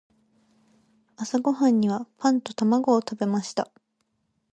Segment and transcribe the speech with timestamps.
[1.15, 3.69] 朝ごはんにはパンと卵を食べました。